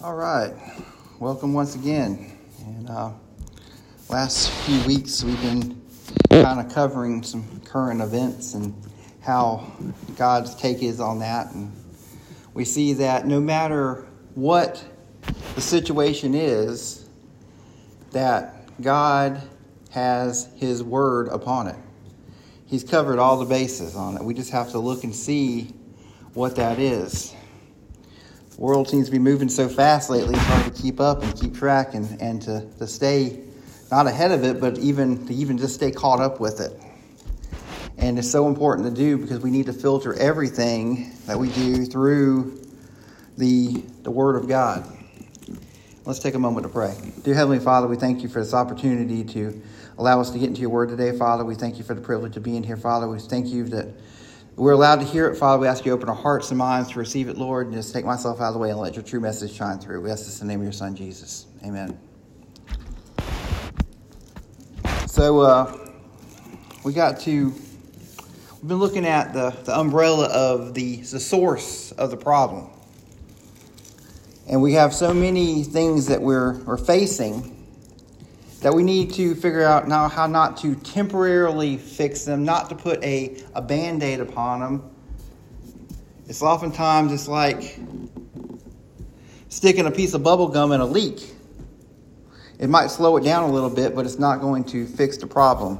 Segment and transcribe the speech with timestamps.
[0.00, 0.54] All right,
[1.18, 2.38] welcome once again.
[2.64, 3.10] And uh,
[4.08, 5.82] last few weeks we've been
[6.30, 8.80] kind of covering some current events and
[9.22, 9.66] how
[10.16, 11.52] God's take is on that.
[11.52, 11.72] And
[12.54, 14.06] we see that no matter
[14.36, 14.84] what
[15.56, 17.08] the situation is,
[18.12, 19.42] that God
[19.90, 21.76] has His word upon it.
[22.66, 24.22] He's covered all the bases on it.
[24.22, 25.74] We just have to look and see
[26.34, 27.34] what that is
[28.58, 31.54] world seems to be moving so fast lately, it's hard to keep up and keep
[31.54, 33.40] track and, and to, to stay
[33.90, 36.78] not ahead of it, but even to even just stay caught up with it.
[37.96, 41.84] And it's so important to do because we need to filter everything that we do
[41.84, 42.60] through
[43.38, 44.86] the, the Word of God.
[46.04, 46.94] Let's take a moment to pray.
[47.22, 49.62] Dear Heavenly Father, we thank you for this opportunity to
[49.98, 51.44] allow us to get into your Word today, Father.
[51.44, 53.08] We thank you for the privilege of being here, Father.
[53.08, 53.88] We thank you that
[54.58, 55.60] we're allowed to hear it, Father.
[55.60, 57.94] We ask you to open our hearts and minds to receive it, Lord, and just
[57.94, 60.00] take myself out of the way and let your true message shine through.
[60.00, 61.46] We ask this in the name of your Son, Jesus.
[61.64, 61.96] Amen.
[65.06, 65.90] So, uh,
[66.84, 72.10] we got to, we've been looking at the, the umbrella of the, the source of
[72.10, 72.68] the problem.
[74.48, 77.57] And we have so many things that we're, we're facing
[78.60, 82.74] that we need to figure out now how not to temporarily fix them, not to
[82.74, 84.90] put a, a band aid upon them.
[86.26, 87.78] It's oftentimes it's like
[89.48, 91.34] sticking a piece of bubble gum in a leak.
[92.58, 95.28] It might slow it down a little bit, but it's not going to fix the
[95.28, 95.78] problem.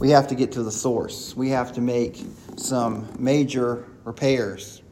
[0.00, 1.36] We have to get to the source.
[1.36, 2.24] We have to make
[2.56, 4.82] some major repairs.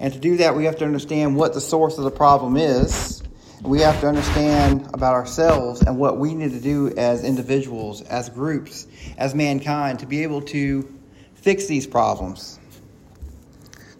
[0.00, 3.17] And to do that, we have to understand what the source of the problem is
[3.62, 8.28] we have to understand about ourselves and what we need to do as individuals, as
[8.28, 10.96] groups, as mankind to be able to
[11.34, 12.60] fix these problems,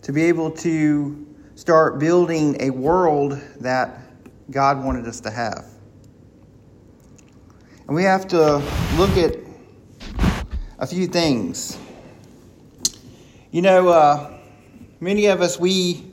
[0.02, 4.00] to be able to start building a world that
[4.50, 5.66] God wanted us to have.
[7.86, 8.58] And we have to
[8.96, 9.36] look at
[10.78, 11.76] a few things.
[13.50, 14.38] You know, uh,
[15.00, 16.06] many of us, we,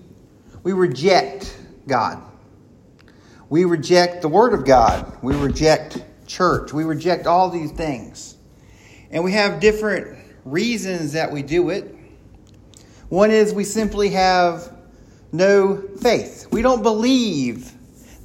[0.64, 2.24] we reject God.
[3.50, 5.17] We reject the Word of God.
[5.22, 6.73] We reject church.
[6.73, 8.38] We reject all these things.
[9.11, 11.95] And we have different reasons that we do it.
[13.09, 14.73] One is we simply have
[15.31, 16.47] no faith.
[16.51, 17.72] We don't believe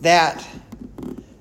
[0.00, 0.46] that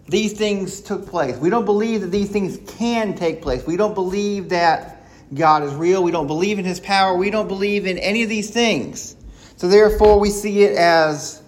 [0.07, 1.37] these things took place.
[1.37, 3.65] We don't believe that these things can take place.
[3.65, 5.03] We don't believe that
[5.33, 6.03] God is real.
[6.03, 7.15] We don't believe in His power.
[7.15, 9.15] We don't believe in any of these things.
[9.55, 11.43] So, therefore, we see it as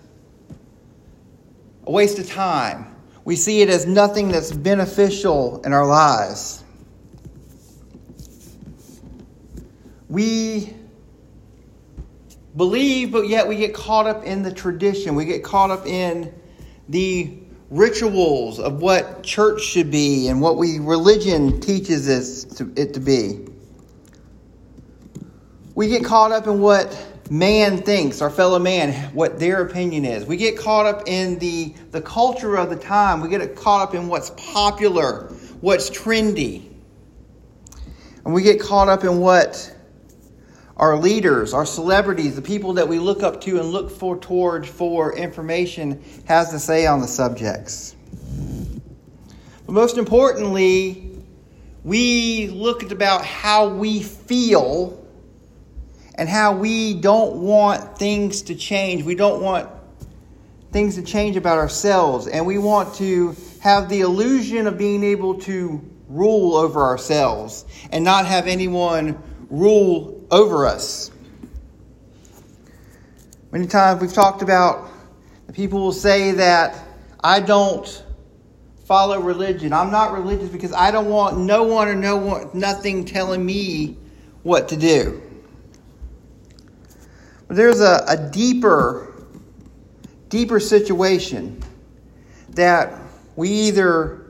[1.85, 2.95] a waste of time.
[3.23, 6.63] We see it as nothing that's beneficial in our lives.
[10.09, 10.73] We
[12.57, 15.15] believe, but yet we get caught up in the tradition.
[15.15, 16.33] We get caught up in
[16.89, 17.37] the
[17.69, 22.99] rituals of what church should be and what we religion teaches us to, it to
[22.99, 23.47] be.
[25.73, 26.93] We get caught up in what
[27.31, 30.25] man thinks, our fellow man, what their opinion is.
[30.25, 33.21] We get caught up in the, the culture of the time.
[33.21, 35.29] We get caught up in what's popular,
[35.61, 36.69] what's trendy.
[38.25, 39.73] And we get caught up in what
[40.75, 44.67] our leaders, our celebrities, the people that we look up to and look for toward
[44.67, 47.95] for information has to say on the subjects.
[49.65, 51.17] But most importantly,
[51.85, 55.00] we look at about how we feel
[56.21, 59.03] and how we don't want things to change.
[59.03, 59.67] We don't want
[60.71, 65.39] things to change about ourselves, and we want to have the illusion of being able
[65.39, 71.09] to rule over ourselves and not have anyone rule over us.
[73.51, 74.91] Many times we've talked about
[75.47, 76.77] the people will say that
[77.23, 78.05] I don't
[78.85, 79.73] follow religion.
[79.73, 83.97] I'm not religious because I don't want no one or no one nothing telling me
[84.43, 85.23] what to do.
[87.51, 89.13] But there's a, a deeper,
[90.29, 91.61] deeper situation
[92.51, 92.97] that
[93.35, 94.25] we either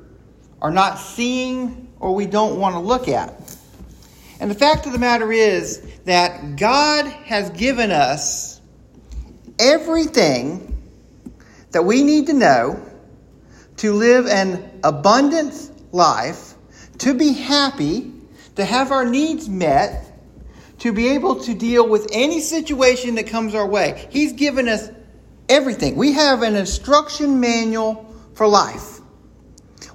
[0.60, 3.36] are not seeing or we don't want to look at.
[4.40, 8.60] And the fact of the matter is that God has given us
[9.60, 10.82] everything
[11.70, 12.84] that we need to know
[13.78, 15.54] to live an abundant
[15.94, 16.56] life,
[16.98, 18.14] to be happy,
[18.56, 20.11] to have our needs met,
[20.82, 24.08] to be able to deal with any situation that comes our way.
[24.10, 24.90] He's given us
[25.48, 25.96] everything.
[25.96, 29.00] We have an instruction manual for life.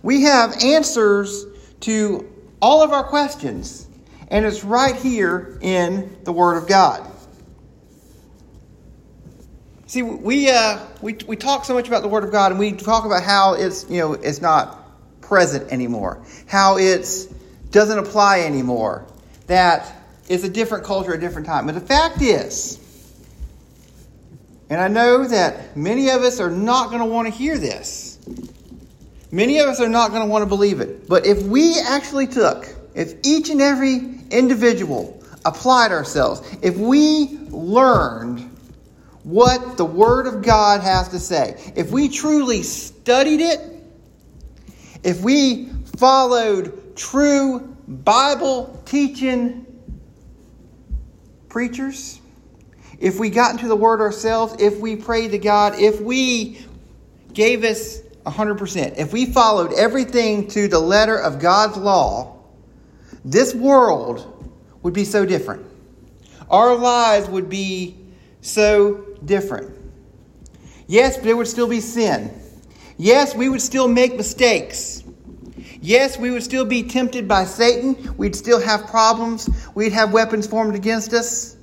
[0.04, 1.44] We have answers
[1.80, 3.88] to all of our questions,
[4.28, 7.10] and it's right here in the Word of God.
[9.86, 12.70] See, we, uh, we, we talk so much about the Word of God, and we
[12.70, 17.26] talk about how it's, you know, it's not present anymore, how it
[17.72, 19.04] doesn't apply anymore,
[19.48, 19.95] that
[20.28, 21.66] it's a different culture, a different time.
[21.66, 22.80] But the fact is,
[24.68, 28.18] and I know that many of us are not going to want to hear this.
[29.30, 31.08] Many of us are not going to want to believe it.
[31.08, 33.96] But if we actually took, if each and every
[34.30, 38.50] individual applied ourselves, if we learned
[39.22, 43.60] what the Word of God has to say, if we truly studied it,
[45.04, 45.66] if we
[45.98, 49.65] followed true Bible teaching
[51.56, 52.20] preachers,
[53.00, 56.58] if we got into the Word ourselves, if we prayed to God, if we
[57.32, 62.42] gave us 100%, if we followed everything to the letter of God's law,
[63.24, 65.64] this world would be so different.
[66.50, 67.96] Our lives would be
[68.42, 69.74] so different.
[70.86, 72.38] Yes, but there would still be sin.
[72.98, 75.02] Yes, we would still make mistakes.
[75.86, 78.16] Yes, we would still be tempted by Satan.
[78.16, 79.48] We'd still have problems.
[79.76, 81.56] We'd have weapons formed against us.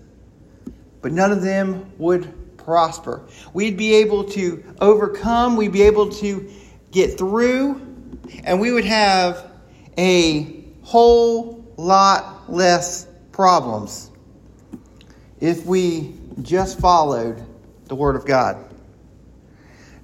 [1.01, 3.27] But none of them would prosper.
[3.53, 5.57] We'd be able to overcome.
[5.57, 6.49] We'd be able to
[6.89, 7.81] get through.
[8.45, 9.51] And we would have
[9.97, 14.09] a whole lot less problems
[15.41, 17.43] if we just followed
[17.89, 18.72] the Word of God.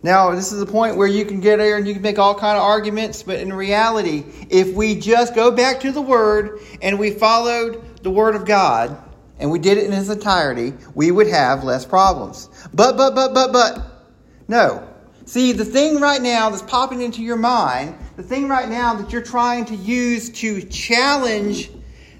[0.01, 2.33] Now, this is a point where you can get there and you can make all
[2.33, 6.97] kind of arguments, but in reality, if we just go back to the Word and
[6.97, 8.97] we followed the Word of God
[9.39, 12.49] and we did it in its entirety, we would have less problems.
[12.73, 14.07] But, but, but, but, but,
[14.47, 14.87] no.
[15.25, 19.11] See, the thing right now that's popping into your mind, the thing right now that
[19.11, 21.69] you're trying to use to challenge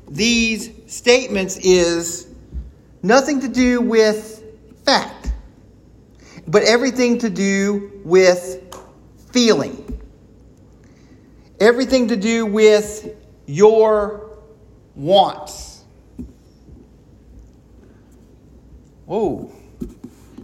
[0.10, 2.28] these statements is
[3.02, 4.44] nothing to do with
[4.84, 5.29] fact
[6.50, 8.76] but everything to do with
[9.32, 10.02] feeling.
[11.60, 13.08] Everything to do with
[13.46, 14.40] your
[14.96, 15.84] wants.
[19.06, 19.52] Whoa.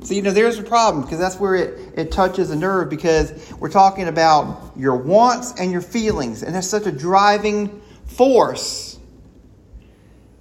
[0.04, 3.52] So, you know, there's a problem because that's where it, it touches a nerve because
[3.60, 6.44] we're talking about your wants and your feelings.
[6.44, 9.00] And that's such a driving force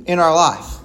[0.05, 0.84] in our life.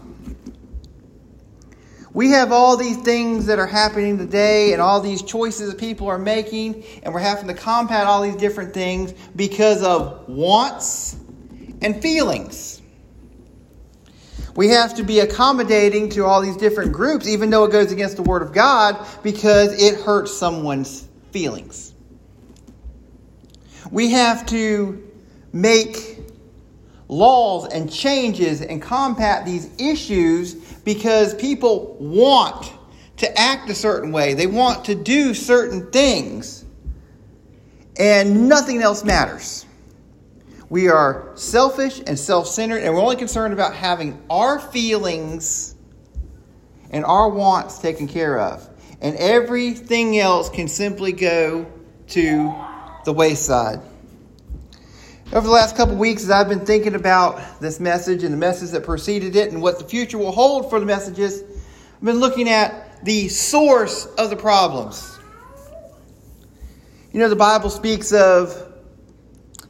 [2.13, 6.07] We have all these things that are happening today and all these choices that people
[6.07, 11.15] are making, and we're having to compound all these different things because of wants
[11.81, 12.81] and feelings.
[14.55, 18.15] We have to be accommodating to all these different groups, even though it goes against
[18.15, 21.93] the Word of God, because it hurts someone's feelings.
[23.91, 25.07] We have to
[25.53, 26.19] make
[27.07, 32.71] laws and changes and combat these issues because people want
[33.17, 36.63] to act a certain way, they want to do certain things,
[37.97, 39.65] and nothing else matters.
[40.69, 45.75] We are selfish and self centered, and we're only concerned about having our feelings
[46.91, 48.67] and our wants taken care of.
[49.01, 51.65] And everything else can simply go
[52.09, 52.55] to
[53.05, 53.79] the wayside.
[55.31, 58.71] Over the last couple weeks, as I've been thinking about this message and the message
[58.71, 62.49] that preceded it and what the future will hold for the messages, I've been looking
[62.49, 65.19] at the source of the problems.
[67.11, 68.73] You know, the Bible speaks of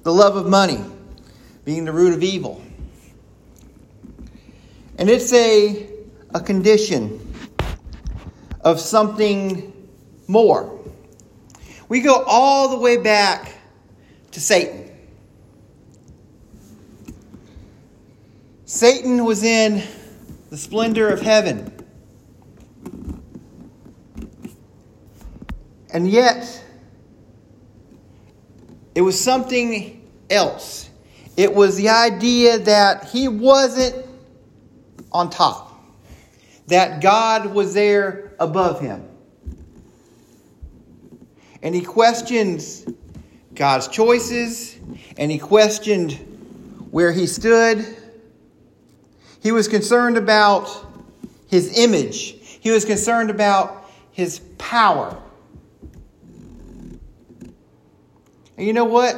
[0.04, 0.80] the love of money
[1.66, 2.64] being the root of evil.
[4.98, 5.90] And it's a,
[6.34, 7.36] a condition
[8.62, 9.74] of something
[10.26, 10.80] more.
[11.90, 13.56] We go all the way back
[14.32, 14.89] to Satan.
[18.70, 19.82] Satan was in
[20.52, 21.74] the splendor of heaven.
[25.92, 26.64] And yet,
[28.94, 30.92] it was something else.
[31.36, 34.06] It was the idea that he wasn't
[35.12, 35.84] on top,
[36.68, 39.04] that God was there above him.
[41.64, 42.86] And he questions
[43.56, 44.78] God's choices,
[45.18, 46.14] and he questioned
[46.92, 47.96] where he stood
[49.42, 50.70] he was concerned about
[51.48, 55.18] his image, he was concerned about his power.
[58.58, 59.16] And you know what?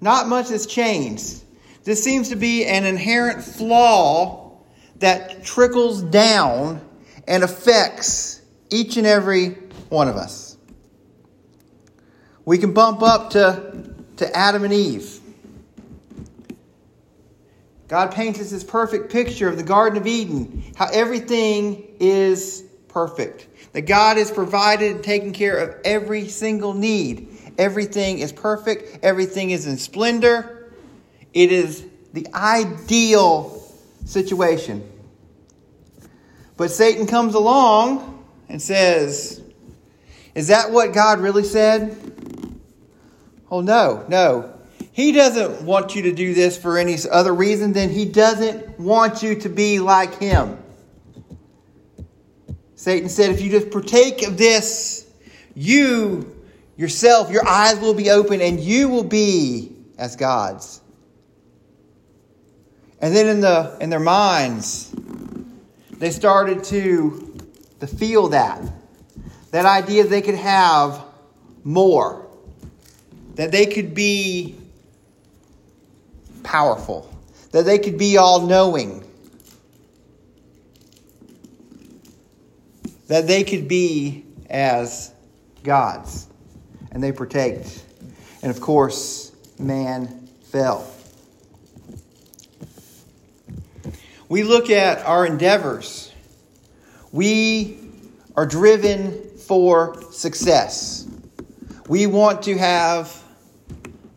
[0.00, 1.42] Not much has changed.
[1.84, 4.58] This seems to be an inherent flaw
[4.96, 6.80] that trickles down
[7.28, 9.50] and affects each and every
[9.90, 10.56] one of us.
[12.44, 15.20] We can bump up to, to Adam and Eve.
[17.88, 23.46] God paints us this perfect picture of the Garden of Eden, how everything is perfect.
[23.72, 27.28] That God has provided and taken care of every single need.
[27.58, 30.72] Everything is perfect, everything is in splendor.
[31.32, 33.62] It is the ideal
[34.04, 34.90] situation.
[36.56, 39.42] But Satan comes along and says,
[40.34, 41.96] Is that what God really said?
[43.50, 44.55] Oh, no, no.
[44.96, 49.22] He doesn't want you to do this for any other reason than he doesn't want
[49.22, 50.56] you to be like him.
[52.76, 55.06] Satan said, if you just partake of this,
[55.54, 56.34] you
[56.78, 60.80] yourself, your eyes will be open and you will be as gods.
[62.98, 64.94] And then in the in their minds,
[65.90, 67.38] they started to,
[67.80, 68.62] to feel that.
[69.50, 71.04] That idea they could have
[71.64, 72.26] more.
[73.34, 74.56] That they could be
[76.46, 77.12] powerful,
[77.50, 79.04] that they could be all knowing,
[83.08, 85.12] that they could be as
[85.64, 86.28] gods.
[86.92, 87.84] And they partaked.
[88.42, 90.90] And of course, man fell.
[94.28, 96.10] We look at our endeavors.
[97.12, 97.78] We
[98.34, 101.06] are driven for success.
[101.88, 103.22] We want to have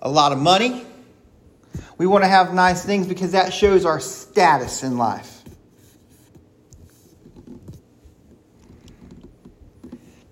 [0.02, 0.86] a lot of money.
[2.00, 5.44] We want to have nice things because that shows our status in life.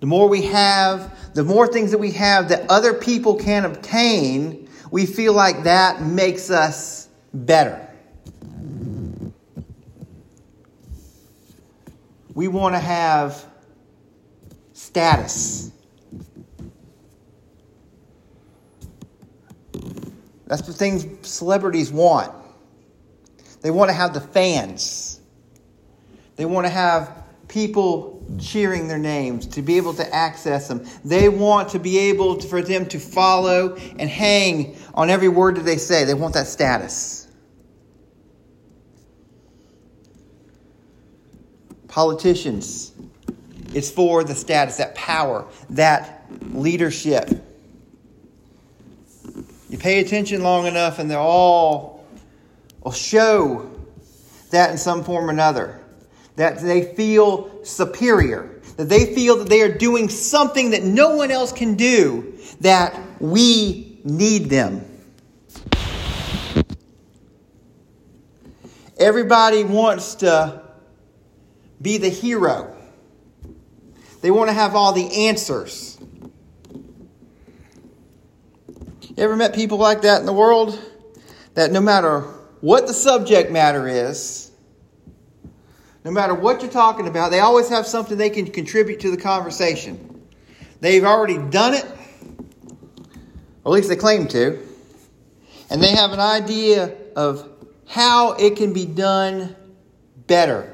[0.00, 4.70] The more we have, the more things that we have that other people can obtain,
[4.90, 7.86] we feel like that makes us better.
[12.34, 13.44] We want to have
[14.72, 15.70] status.
[20.48, 22.34] That's the things celebrities want.
[23.60, 25.20] They want to have the fans.
[26.36, 30.86] They want to have people cheering their names, to be able to access them.
[31.04, 35.56] They want to be able to, for them to follow and hang on every word
[35.56, 36.04] that they say.
[36.04, 37.26] They want that status.
[41.88, 42.92] Politicians,
[43.74, 47.30] it's for the status, that power, that leadership.
[49.68, 52.06] You pay attention long enough, and they'll all
[52.82, 53.70] will show
[54.50, 55.80] that in some form or another.
[56.36, 58.60] That they feel superior.
[58.76, 62.98] That they feel that they are doing something that no one else can do, that
[63.20, 64.84] we need them.
[68.98, 70.62] Everybody wants to
[71.80, 72.74] be the hero.
[74.22, 75.87] They want to have all the answers.
[79.18, 80.78] You ever met people like that in the world?
[81.54, 82.20] That no matter
[82.60, 84.52] what the subject matter is,
[86.04, 89.16] no matter what you're talking about, they always have something they can contribute to the
[89.16, 90.24] conversation.
[90.80, 91.84] They've already done it,
[93.64, 94.64] or at least they claim to,
[95.68, 97.50] and they have an idea of
[97.88, 99.56] how it can be done
[100.28, 100.72] better.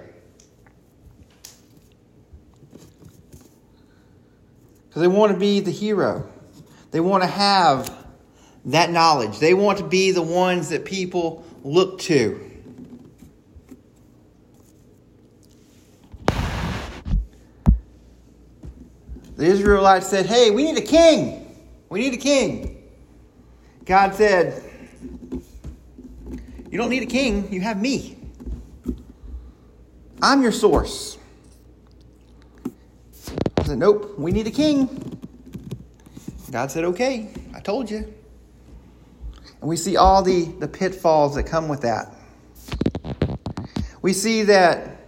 [4.88, 6.30] Because they want to be the hero.
[6.90, 8.03] They want to have
[8.66, 9.38] that knowledge.
[9.38, 12.40] They want to be the ones that people look to.
[19.37, 21.56] The Israelites said, Hey, we need a king.
[21.88, 22.83] We need a king.
[23.85, 24.62] God said,
[26.71, 28.16] You don't need a king, you have me.
[30.23, 31.18] I'm your source.
[33.59, 35.18] I said, Nope, we need a king.
[36.50, 38.13] God said, Okay, I told you.
[39.64, 42.14] And we see all the, the pitfalls that come with that.
[44.02, 44.99] We see that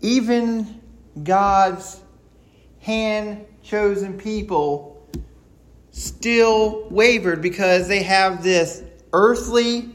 [0.00, 0.80] even
[1.22, 2.00] God's
[2.80, 5.06] hand chosen people
[5.90, 9.90] still wavered because they have this earthly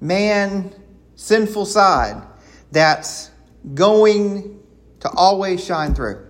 [0.00, 0.74] man
[1.14, 2.22] sinful side
[2.70, 3.30] that's
[3.74, 4.58] going
[5.00, 6.28] to always shine through.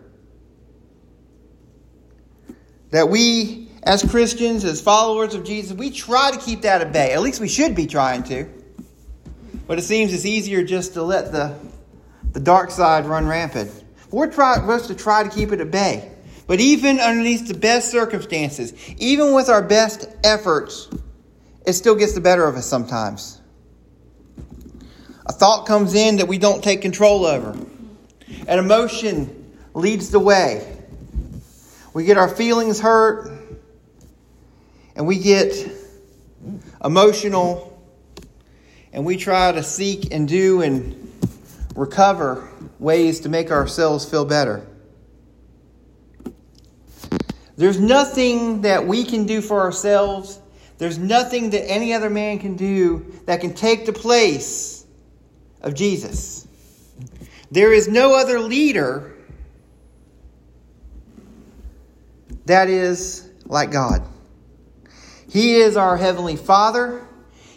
[2.90, 7.12] That we as Christians, as followers of Jesus, we try to keep that at bay.
[7.12, 8.48] At least we should be trying to.
[9.66, 11.58] But it seems it's easier just to let the,
[12.32, 13.70] the dark side run rampant.
[14.10, 16.12] We're supposed to try to keep it at bay.
[16.46, 20.88] But even underneath the best circumstances, even with our best efforts,
[21.66, 23.40] it still gets the better of us sometimes.
[25.26, 27.56] A thought comes in that we don't take control over.
[28.46, 30.68] An emotion leads the way.
[31.94, 33.41] We get our feelings hurt
[34.96, 35.54] and we get
[36.84, 37.68] emotional
[38.92, 41.12] and we try to seek and do and
[41.74, 44.66] recover ways to make ourselves feel better.
[47.56, 50.40] There's nothing that we can do for ourselves.
[50.78, 54.84] There's nothing that any other man can do that can take the place
[55.60, 56.46] of Jesus.
[57.50, 59.14] There is no other leader
[62.46, 64.02] that is like God.
[65.32, 67.06] He is our Heavenly Father,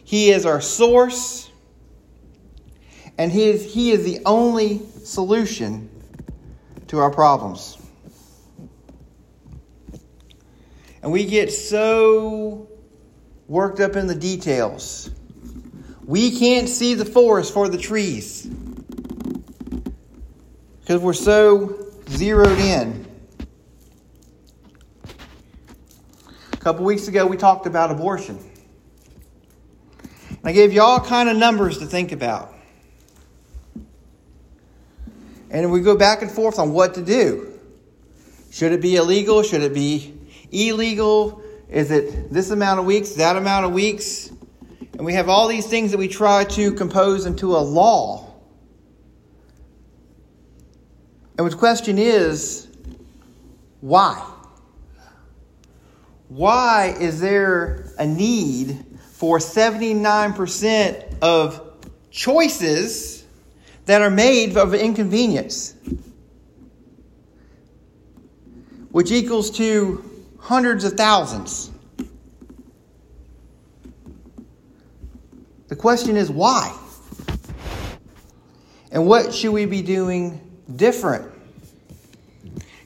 [0.05, 1.51] He is our source,
[3.17, 5.89] and He is, he is the only solution
[6.88, 7.77] to our problems.
[11.03, 12.70] And we get so
[13.48, 15.12] worked up in the details.
[16.05, 18.46] We can't see the forest for the trees
[20.79, 23.05] because we're so zeroed in.
[26.53, 28.39] A couple weeks ago, we talked about abortion.
[30.29, 32.55] And I gave you all kind of numbers to think about.
[35.51, 37.60] And we go back and forth on what to do.
[38.50, 39.43] Should it be illegal?
[39.43, 40.17] Should it be
[40.51, 41.43] illegal?
[41.69, 44.31] Is it this amount of weeks, that amount of weeks?
[44.93, 48.34] And we have all these things that we try to compose into a law.
[51.38, 52.67] And the question is,
[53.81, 54.31] why?
[56.35, 61.61] Why is there a need for 79% of
[62.11, 63.25] choices
[63.85, 65.75] that are made of inconvenience?
[68.91, 70.03] Which equals to
[70.37, 71.71] hundreds of thousands.
[75.69, 76.77] The question is why?
[78.91, 80.41] And what should we be doing
[80.75, 81.31] different?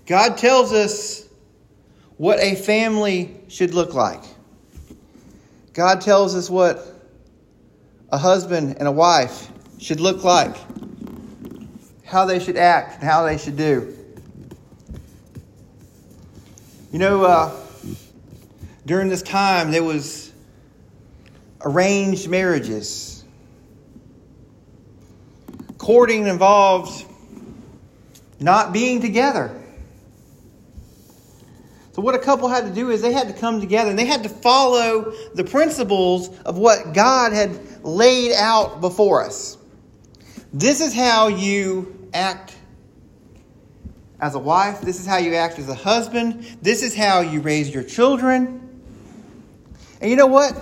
[0.05, 1.27] God tells us
[2.17, 4.23] what a family should look like.
[5.73, 6.85] God tells us what
[8.11, 10.55] a husband and a wife should look like,
[12.05, 13.95] how they should act, and how they should do.
[16.91, 17.55] You know, uh,
[18.85, 20.31] during this time, there was
[21.61, 23.23] arranged marriages.
[25.77, 27.05] Courting involved
[28.39, 29.58] not being together.
[31.99, 34.05] So, what a couple had to do is they had to come together and they
[34.05, 39.57] had to follow the principles of what God had laid out before us.
[40.53, 42.55] This is how you act
[44.17, 44.79] as a wife.
[44.79, 46.45] This is how you act as a husband.
[46.61, 48.81] This is how you raise your children.
[49.99, 50.57] And you know what?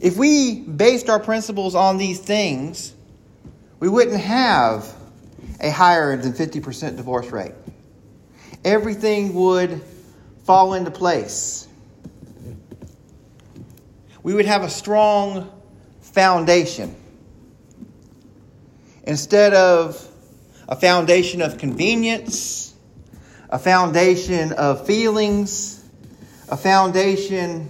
[0.00, 2.92] If we based our principles on these things,
[3.78, 4.92] we wouldn't have
[5.60, 7.52] a higher than 50% divorce rate.
[8.66, 9.80] Everything would
[10.44, 11.68] fall into place.
[14.24, 15.52] We would have a strong
[16.00, 16.96] foundation.
[19.04, 20.04] Instead of
[20.68, 22.74] a foundation of convenience,
[23.48, 25.84] a foundation of feelings,
[26.48, 27.68] a foundation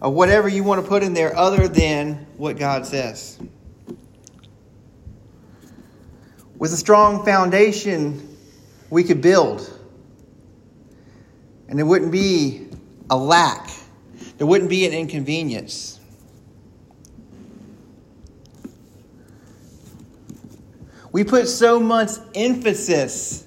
[0.00, 3.38] of whatever you want to put in there other than what God says.
[6.56, 8.38] With a strong foundation,
[8.88, 9.70] we could build.
[11.68, 12.68] And there wouldn't be
[13.10, 13.70] a lack,
[14.38, 16.00] there wouldn't be an inconvenience.
[21.12, 23.46] We put so much emphasis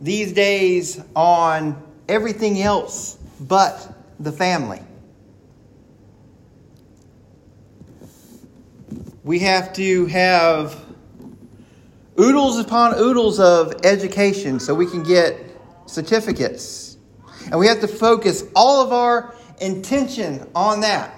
[0.00, 4.80] these days on everything else but the family.
[9.24, 10.80] We have to have
[12.18, 15.38] oodles upon oodles of education so we can get
[15.86, 16.91] certificates.
[17.52, 21.14] And we have to focus all of our intention on that.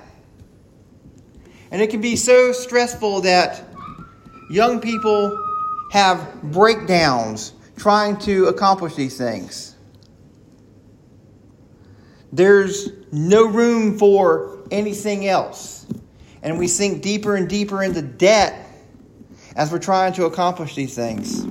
[1.71, 3.65] And it can be so stressful that
[4.51, 5.41] young people
[5.93, 9.77] have breakdowns trying to accomplish these things.
[12.33, 15.87] There's no room for anything else.
[16.43, 18.69] And we sink deeper and deeper into debt
[19.55, 21.47] as we're trying to accomplish these things.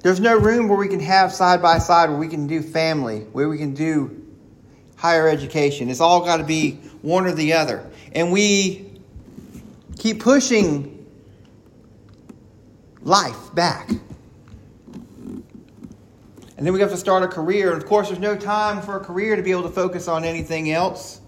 [0.00, 3.20] There's no room where we can have side by side, where we can do family,
[3.32, 4.24] where we can do
[4.96, 5.88] higher education.
[5.88, 7.84] It's all got to be one or the other.
[8.12, 9.00] And we
[9.98, 11.06] keep pushing
[13.02, 13.90] life back.
[13.90, 14.02] And
[16.66, 17.72] then we have to start a career.
[17.72, 20.24] And of course, there's no time for a career to be able to focus on
[20.24, 21.20] anything else.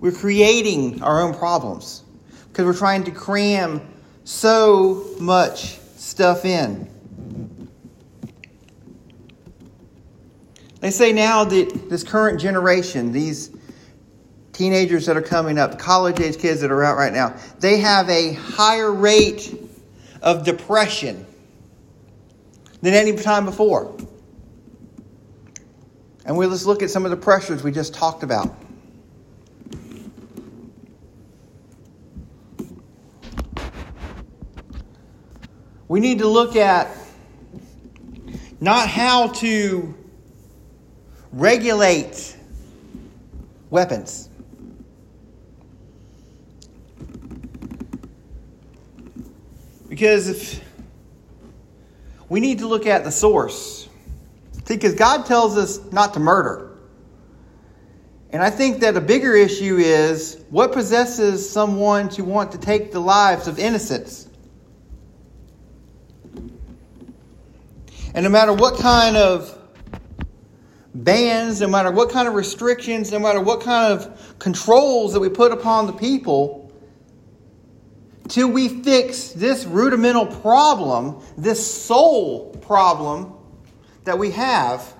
[0.00, 2.04] We're creating our own problems
[2.48, 3.80] because we're trying to cram
[4.24, 5.77] so much
[6.08, 6.88] stuff in.
[10.80, 13.50] They say now that this current generation, these
[14.52, 18.08] teenagers that are coming up, college age kids that are out right now, they have
[18.08, 19.54] a higher rate
[20.22, 21.26] of depression
[22.80, 23.94] than any time before.
[26.24, 28.54] And we'll just look at some of the pressures we just talked about.
[35.88, 36.94] We need to look at
[38.60, 39.94] not how to
[41.32, 42.36] regulate
[43.70, 44.28] weapons.
[49.88, 50.68] Because if
[52.28, 53.88] we need to look at the source.
[54.66, 56.76] Because God tells us not to murder.
[58.30, 62.92] And I think that a bigger issue is what possesses someone to want to take
[62.92, 64.27] the lives of innocents?
[68.14, 69.56] And no matter what kind of
[70.94, 75.28] bans, no matter what kind of restrictions, no matter what kind of controls that we
[75.28, 76.72] put upon the people,
[78.28, 83.32] till we fix this rudimental problem, this soul problem
[84.04, 84.94] that we have,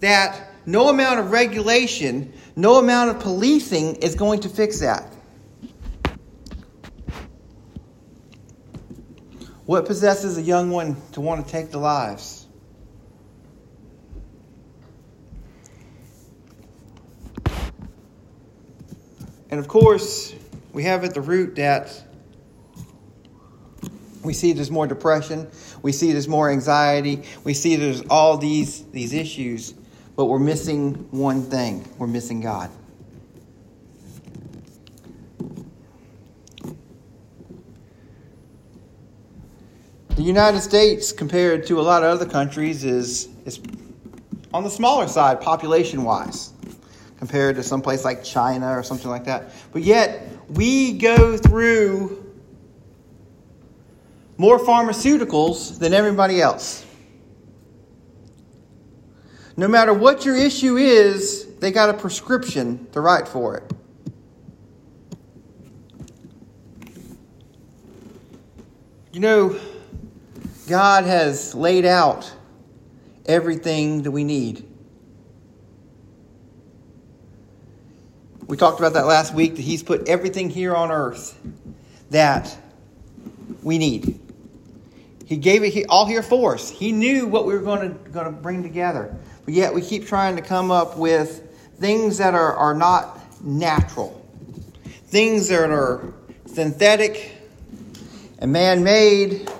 [0.00, 5.13] that no amount of regulation, no amount of policing is going to fix that.
[9.66, 12.46] What possesses a young one to want to take the lives?
[19.50, 20.34] And of course,
[20.72, 22.02] we have at the root that
[24.22, 25.48] we see there's more depression,
[25.82, 29.72] we see there's more anxiety, we see there's all these, these issues,
[30.16, 32.70] but we're missing one thing we're missing God.
[40.16, 43.58] The United States, compared to a lot of other countries, is, is
[44.52, 46.52] on the smaller side population wise,
[47.18, 49.50] compared to some place like China or something like that.
[49.72, 52.32] But yet, we go through
[54.36, 56.86] more pharmaceuticals than everybody else.
[59.56, 63.72] No matter what your issue is, they got a prescription to write for it.
[69.12, 69.60] You know,
[70.68, 72.32] God has laid out
[73.26, 74.66] everything that we need.
[78.46, 81.38] We talked about that last week that He's put everything here on earth
[82.10, 82.56] that
[83.62, 84.20] we need.
[85.26, 86.70] He gave it all here for us.
[86.70, 89.14] He knew what we were going to, going to bring together.
[89.44, 91.42] But yet we keep trying to come up with
[91.78, 94.24] things that are, are not natural,
[95.06, 96.12] things that are
[96.46, 97.32] synthetic
[98.38, 99.50] and man made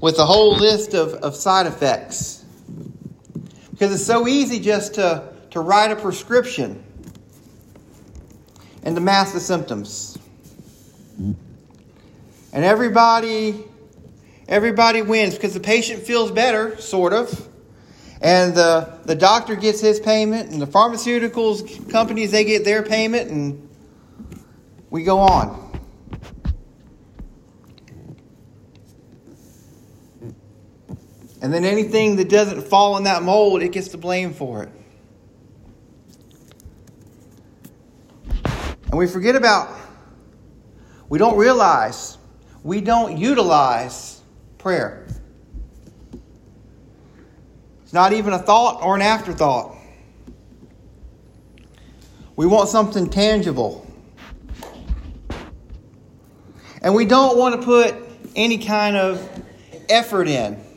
[0.00, 2.44] with a whole list of, of side effects.
[3.70, 6.82] Because it's so easy just to, to write a prescription
[8.82, 10.18] and to mask the symptoms.
[11.18, 13.64] And everybody
[14.50, 17.48] everybody wins because the patient feels better, sort of.
[18.20, 23.30] And the, the doctor gets his payment, and the pharmaceuticals companies, they get their payment,
[23.30, 23.68] and
[24.90, 25.69] we go on.
[31.42, 34.70] And then anything that doesn't fall in that mold, it gets the blame for it.
[38.90, 39.74] And we forget about,
[41.08, 42.18] we don't realize,
[42.62, 44.20] we don't utilize
[44.58, 45.06] prayer.
[47.82, 49.76] It's not even a thought or an afterthought.
[52.36, 53.86] We want something tangible.
[56.82, 57.94] And we don't want to put
[58.34, 59.26] any kind of
[59.88, 60.69] effort in.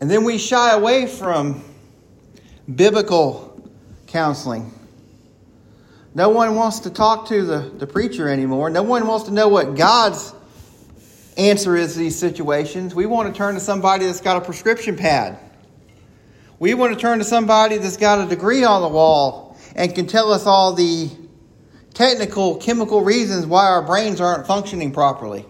[0.00, 1.64] And then we shy away from
[2.72, 3.70] biblical
[4.06, 4.72] counseling.
[6.14, 8.70] No one wants to talk to the, the preacher anymore.
[8.70, 10.34] No one wants to know what God's
[11.36, 12.94] answer is to these situations.
[12.94, 15.38] We want to turn to somebody that's got a prescription pad.
[16.58, 20.06] We want to turn to somebody that's got a degree on the wall and can
[20.06, 21.10] tell us all the
[21.94, 25.42] technical, chemical reasons why our brains aren't functioning properly.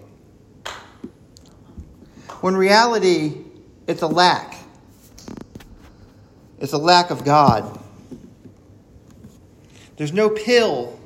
[2.41, 3.45] When reality,
[3.89, 4.55] it's a lack.
[6.59, 7.79] It's a lack of God.
[9.97, 10.99] There's no pill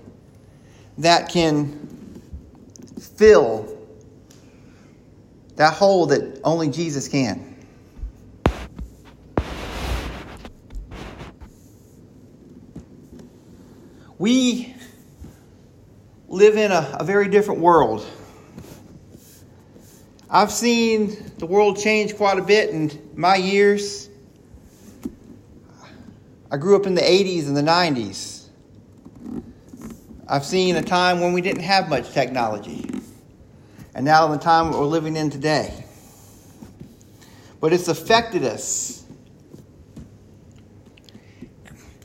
[0.97, 2.21] that can
[3.15, 3.77] fill
[5.55, 7.55] that hole that only Jesus can.
[14.19, 14.75] We
[16.27, 18.05] live in a, a very different world.
[20.35, 24.09] I've seen the world change quite a bit in my years.
[26.49, 28.47] I grew up in the 80s and the 90s.
[30.27, 32.89] I've seen a time when we didn't have much technology.
[33.93, 35.85] And now the time we're living in today.
[37.61, 39.05] But it's affected us.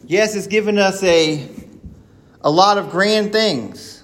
[0.05, 1.49] Yes, it's given us a,
[2.43, 3.98] a lot of grand things.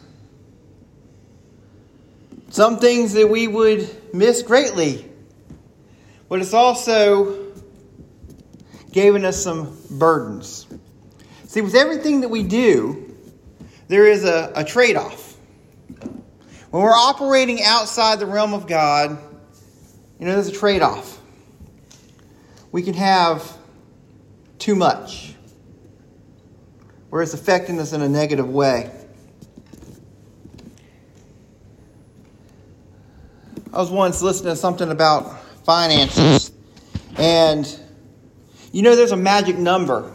[2.55, 5.11] Some things that we would miss greatly.
[6.29, 7.53] But it's also
[8.93, 10.65] given us some burdens.
[11.49, 13.13] See, with everything that we do,
[13.89, 15.37] there is a, a trade off.
[16.71, 19.19] When we're operating outside the realm of God,
[20.21, 21.21] you know, there's a trade off.
[22.71, 23.53] We can have
[24.61, 25.35] too much,
[27.11, 28.93] where it's affecting us in a negative way.
[33.75, 36.53] I was once listening to something about finances,
[37.17, 37.81] and
[38.71, 40.15] you know, there's a magic number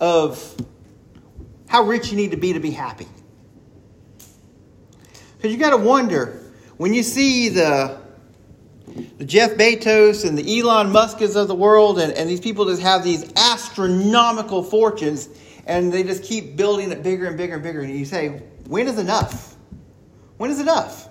[0.00, 0.56] of
[1.68, 3.06] how rich you need to be to be happy.
[5.36, 6.40] Because you got to wonder
[6.78, 8.00] when you see the,
[9.18, 12.80] the Jeff Bezos and the Elon Musk's of the world, and, and these people just
[12.80, 15.28] have these astronomical fortunes,
[15.66, 17.82] and they just keep building it bigger and bigger and bigger.
[17.82, 18.28] And you say,
[18.66, 19.51] when is enough?
[20.42, 21.08] When is enough?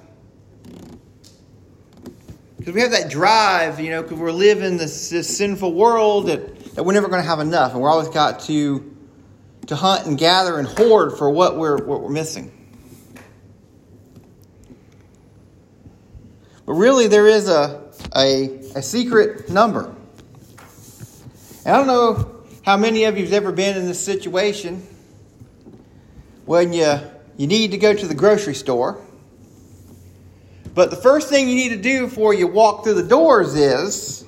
[2.58, 6.76] Because we have that drive, you know, because we're living this, this sinful world that,
[6.76, 7.72] that we're never going to have enough.
[7.72, 8.94] And we're always got to,
[9.68, 12.52] to hunt and gather and hoard for what we're, what we're missing.
[16.66, 19.96] But really, there is a, a, a secret number.
[21.66, 24.86] And I don't know how many of you have ever been in this situation
[26.44, 27.00] when you,
[27.38, 29.02] you need to go to the grocery store
[30.74, 34.26] but the first thing you need to do before you walk through the doors is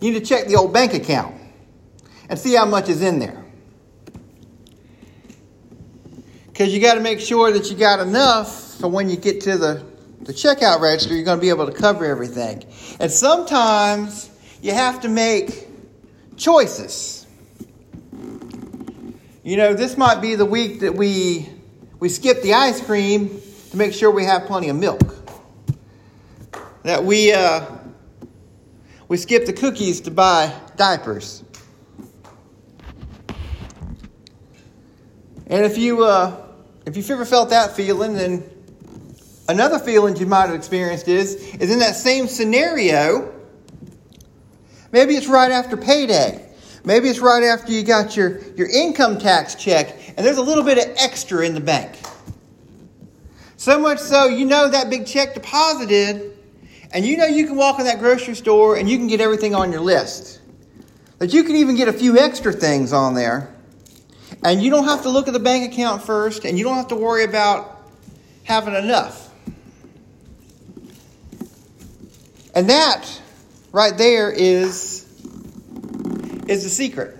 [0.00, 1.34] you need to check the old bank account
[2.28, 3.44] and see how much is in there.
[6.46, 9.58] Because you got to make sure that you got enough so when you get to
[9.58, 9.84] the,
[10.22, 12.64] the checkout register, you're going to be able to cover everything.
[12.98, 14.30] And sometimes
[14.62, 15.68] you have to make
[16.36, 17.26] choices.
[19.42, 21.48] You know, this might be the week that we,
[22.00, 25.15] we skip the ice cream to make sure we have plenty of milk
[26.86, 27.66] that we uh,
[29.08, 31.42] we skip the cookies to buy diapers.
[35.48, 36.46] And if you uh,
[36.86, 38.44] if you've ever felt that feeling, then
[39.48, 43.34] another feeling you might have experienced is is in that same scenario.
[44.92, 46.48] Maybe it's right after payday.
[46.84, 50.62] Maybe it's right after you got your, your income tax check and there's a little
[50.62, 51.98] bit of extra in the bank.
[53.56, 56.35] So much so, you know that big check deposited
[56.92, 59.54] and you know you can walk in that grocery store and you can get everything
[59.54, 60.40] on your list.
[61.18, 63.52] That you can even get a few extra things on there.
[64.44, 66.88] And you don't have to look at the bank account first, and you don't have
[66.88, 67.90] to worry about
[68.44, 69.30] having enough.
[72.54, 73.20] And that
[73.72, 75.04] right there is,
[76.48, 77.16] is the secret.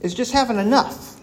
[0.00, 1.16] Is just having enough.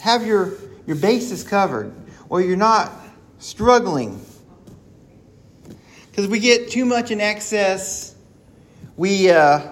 [0.00, 0.54] Have your,
[0.86, 1.94] your bases covered,
[2.28, 2.92] or you're not
[3.38, 4.24] struggling
[6.14, 8.14] because we get too much in excess,
[8.96, 9.66] we, uh,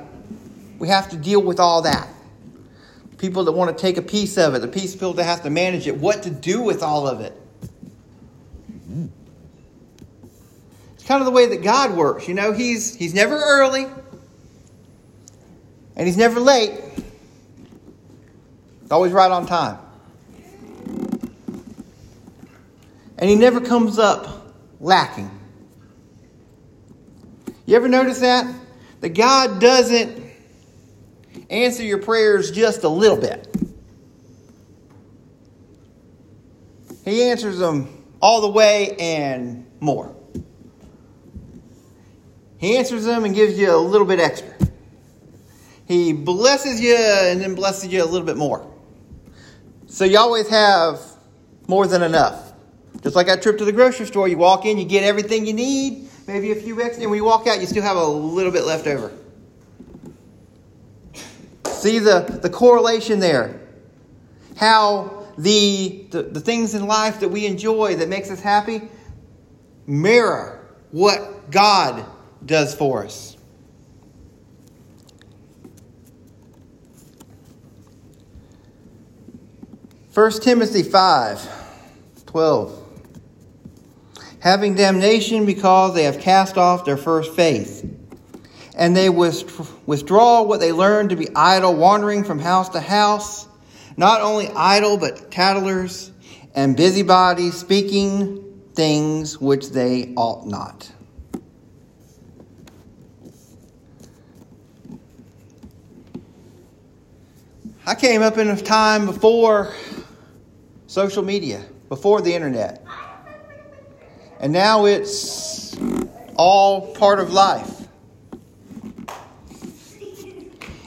[0.80, 2.08] we have to deal with all that.
[3.16, 5.50] People that want to take a piece of it, the piece people that have to
[5.50, 7.40] manage it, what to do with all of it.
[10.94, 12.26] It's kind of the way that God works.
[12.26, 13.86] You know, He's, he's never early
[15.94, 16.72] and He's never late.
[18.80, 19.78] He's always right on time.
[23.16, 25.30] And He never comes up lacking.
[27.72, 28.54] You ever notice that?
[29.00, 30.22] That God doesn't
[31.48, 33.48] answer your prayers just a little bit.
[37.06, 40.14] He answers them all the way and more.
[42.58, 44.52] He answers them and gives you a little bit extra.
[45.88, 48.70] He blesses you and then blesses you a little bit more.
[49.86, 51.00] So you always have
[51.68, 52.52] more than enough.
[53.02, 55.54] Just like that trip to the grocery store, you walk in, you get everything you
[55.54, 58.52] need, maybe a few extra, and when you walk out, you still have a little
[58.52, 59.12] bit left over.
[61.66, 63.60] See the, the correlation there.
[64.56, 68.82] How the, the, the things in life that we enjoy that makes us happy
[69.86, 72.04] mirror what God
[72.44, 73.36] does for us.
[80.10, 81.48] First Timothy 5
[82.26, 82.81] 12
[84.42, 87.88] having damnation because they have cast off their first faith.
[88.74, 93.46] And they withdraw what they learned to be idle, wandering from house to house,
[93.96, 96.10] not only idle, but tattlers
[96.56, 100.90] and busybodies, speaking things which they ought not.
[107.86, 109.72] I came up in a time before
[110.88, 112.81] social media, before the internet.
[114.42, 115.78] And now it's
[116.34, 117.86] all part of life.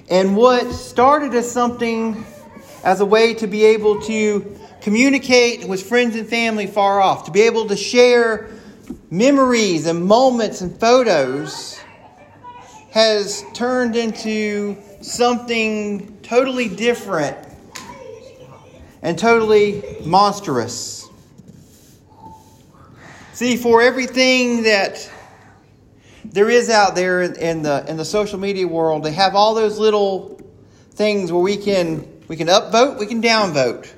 [0.10, 2.26] And what started as something
[2.84, 7.32] as a way to be able to communicate with friends and family far off, to
[7.32, 8.50] be able to share
[9.10, 11.80] memories and moments and photos,
[12.91, 17.38] has turned into something totally different
[19.02, 21.05] and totally monstrous.
[23.36, 25.12] See, for everything that
[26.24, 29.78] there is out there in the in the social media world, they have all those
[29.78, 30.39] little
[30.91, 33.91] things where we can we can upvote, we can downvote.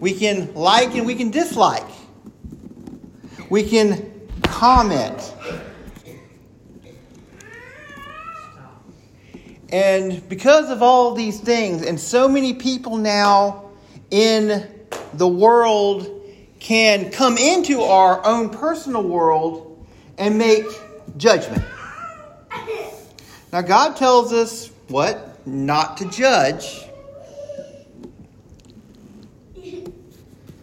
[0.00, 1.86] We can like and we can dislike.
[3.50, 5.32] We can comment.
[9.68, 13.70] And because of all these things, and so many people now
[14.10, 14.68] in
[15.14, 16.15] the world
[16.66, 19.86] can come into our own personal world
[20.18, 20.66] and make
[21.16, 21.62] judgment.
[23.52, 25.46] Now, God tells us what?
[25.46, 26.84] Not to judge.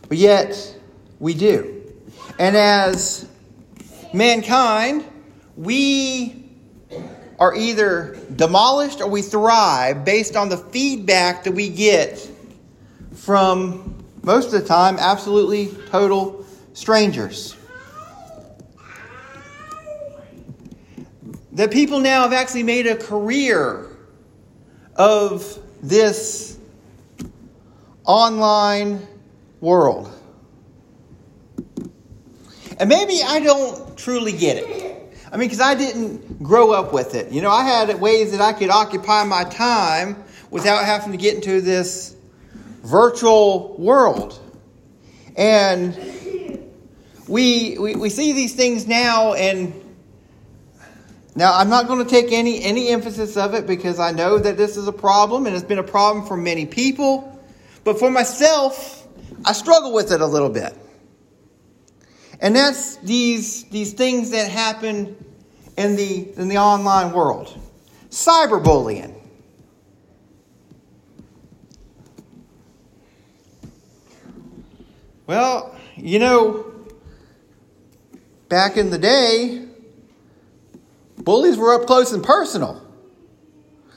[0.09, 0.75] But yet,
[1.21, 1.81] we do.
[2.37, 3.25] And as
[4.13, 5.05] mankind,
[5.55, 6.49] we
[7.39, 12.29] are either demolished or we thrive based on the feedback that we get
[13.15, 13.92] from
[14.23, 17.55] most of the time absolutely total strangers.
[21.51, 23.85] That people now have actually made a career
[24.95, 26.57] of this
[28.05, 29.05] online
[29.61, 30.11] world.
[32.79, 35.15] And maybe I don't truly get it.
[35.31, 37.31] I mean, because I didn't grow up with it.
[37.31, 41.35] You know, I had ways that I could occupy my time without having to get
[41.35, 42.15] into this
[42.83, 44.39] virtual world.
[45.35, 45.97] And
[47.27, 49.73] we, we, we see these things now, and
[51.35, 54.57] now I'm not going to take any, any emphasis of it because I know that
[54.57, 57.29] this is a problem and it's been a problem for many people.
[57.83, 59.07] But for myself,
[59.45, 60.73] I struggle with it a little bit.
[62.39, 65.15] And that's these, these things that happen
[65.77, 67.57] in the, in the online world.
[68.09, 69.22] Cyberbullying.
[75.25, 76.71] Well, you know,
[78.49, 79.65] back in the day,
[81.17, 82.81] bullies were up close and personal.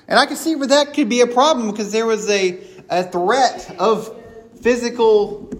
[0.09, 3.03] And I can see where that could be a problem because there was a, a
[3.05, 4.17] threat of
[4.61, 5.51] physical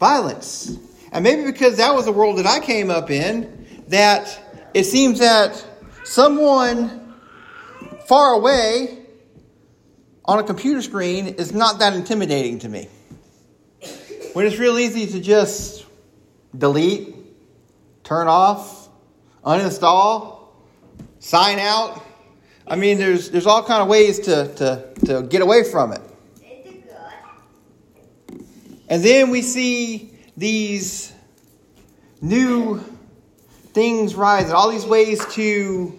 [0.00, 0.76] violence.
[1.12, 5.20] And maybe because that was the world that I came up in, that it seems
[5.20, 5.64] that
[6.02, 7.14] someone
[8.06, 8.98] far away
[10.24, 12.88] on a computer screen is not that intimidating to me.
[14.36, 15.86] When it's real easy to just
[16.54, 17.16] delete,
[18.04, 18.90] turn off,
[19.42, 20.48] uninstall,
[21.20, 22.04] sign out.
[22.68, 26.02] I mean, there's, there's all kind of ways to, to, to get away from it.
[28.90, 31.14] And then we see these
[32.20, 32.80] new
[33.72, 35.98] things rise and all these ways to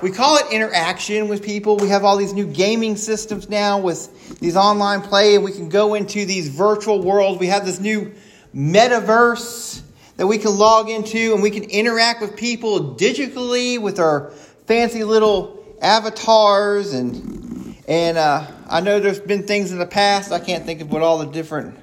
[0.00, 1.76] we call it interaction with people.
[1.76, 5.68] We have all these new gaming systems now with these online play, and we can
[5.68, 7.40] go into these virtual worlds.
[7.40, 8.14] We have this new
[8.54, 9.82] metaverse
[10.16, 14.30] that we can log into, and we can interact with people digitally with our
[14.66, 16.92] fancy little avatars.
[16.92, 20.32] And and uh, I know there's been things in the past.
[20.32, 21.78] I can't think of what all the different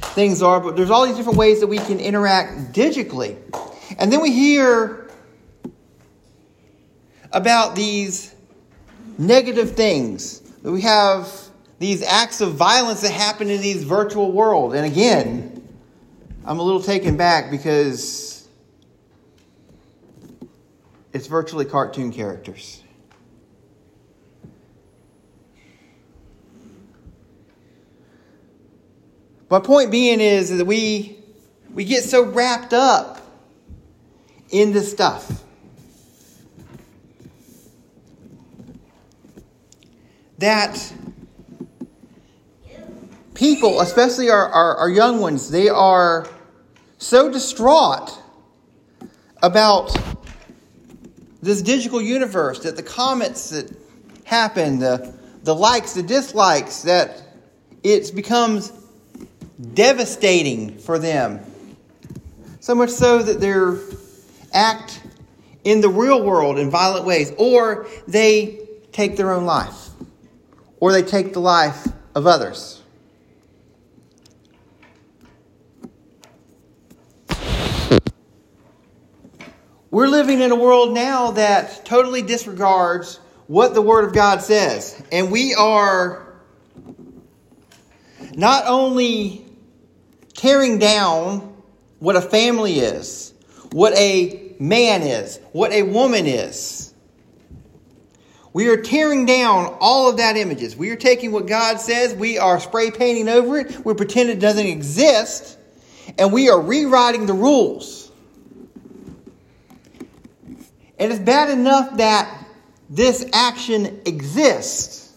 [0.00, 3.36] things are, but there's all these different ways that we can interact digitally.
[3.98, 5.10] And then we hear
[7.32, 8.34] about these
[9.18, 10.40] negative things.
[10.62, 11.45] That we have
[11.78, 14.74] these acts of violence that happen in these virtual world.
[14.74, 15.62] And again,
[16.44, 18.48] I'm a little taken back because
[21.12, 22.82] it's virtually cartoon characters.
[29.48, 31.18] My point being is that we
[31.72, 33.20] we get so wrapped up
[34.50, 35.44] in this stuff.
[40.38, 40.92] That
[43.36, 46.26] people, especially our, our, our, young ones, they are
[46.98, 48.10] so distraught
[49.42, 49.96] about
[51.42, 53.70] this digital universe that the comments that
[54.24, 57.22] happen, the, the likes, the dislikes, that
[57.84, 58.72] it becomes
[59.74, 61.40] devastating for them.
[62.60, 63.54] So much so that they
[64.52, 65.02] act
[65.62, 69.90] in the real world in violent ways, or they take their own life,
[70.80, 72.75] or they take the life of others.
[79.96, 83.16] We're living in a world now that totally disregards
[83.46, 85.02] what the Word of God says.
[85.10, 86.34] And we are
[88.34, 89.46] not only
[90.34, 91.62] tearing down
[91.98, 93.32] what a family is,
[93.72, 96.92] what a man is, what a woman is.
[98.52, 100.76] We are tearing down all of that images.
[100.76, 104.40] We are taking what God says, we are spray painting over it, we pretend it
[104.40, 105.56] doesn't exist,
[106.18, 108.05] and we are rewriting the rules.
[110.98, 112.44] And it's bad enough that
[112.88, 115.12] this action exists.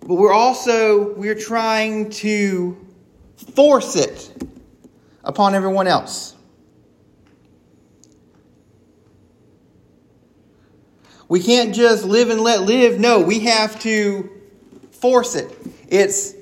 [0.00, 2.76] But we're also we're trying to
[3.54, 4.30] force it
[5.24, 6.34] upon everyone else.
[11.26, 13.00] We can't just live and let live.
[13.00, 14.30] No, we have to
[14.92, 15.50] force it.
[15.88, 16.34] It's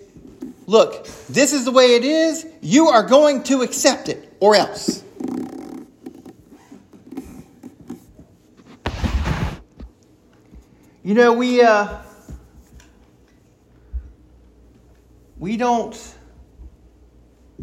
[0.66, 2.46] look, this is the way it is.
[2.60, 5.04] You are going to accept it or else.
[11.04, 11.98] You know, we uh,
[15.38, 15.96] we don't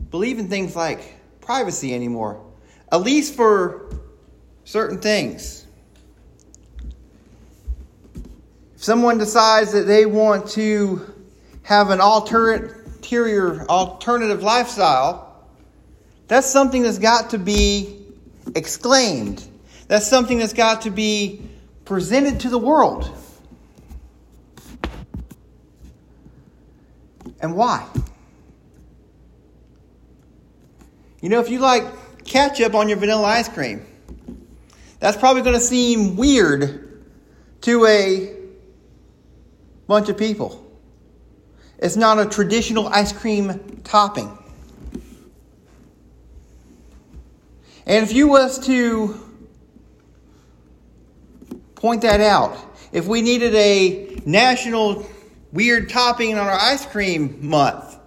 [0.09, 2.41] believe in things like privacy anymore,
[2.93, 3.89] at least for
[4.63, 5.65] certain things.
[8.75, 11.13] If someone decides that they want to
[11.63, 15.28] have an ulterior alternative lifestyle,
[16.29, 18.05] that's something that's got to be
[18.55, 19.45] exclaimed.
[19.87, 21.41] That's something that's got to be
[21.85, 23.11] presented to the world.
[27.41, 27.85] And why?
[31.21, 33.85] You know, if you like ketchup on your vanilla ice cream,
[34.99, 37.03] that's probably going to seem weird
[37.61, 38.35] to a
[39.87, 40.65] bunch of people.
[41.79, 44.38] It's not a traditional ice cream topping.
[47.89, 49.19] And if you was to
[51.73, 52.55] point that out,
[52.91, 55.09] if we needed a national
[55.51, 57.97] weird topping on our ice cream month,